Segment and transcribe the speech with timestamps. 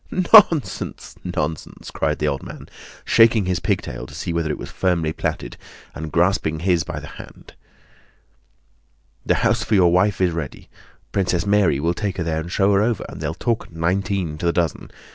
[0.33, 2.67] "Nonsense, nonsense!" cried the old man,
[3.05, 5.57] shaking his pigtail to see whether it was firmly plaited,
[5.93, 7.53] and grasping his by the hand.
[9.27, 10.69] "The house for your wife is ready.
[11.11, 14.47] Princess Mary will take her there and show her over, and they'll talk nineteen to
[14.47, 14.89] the dozen.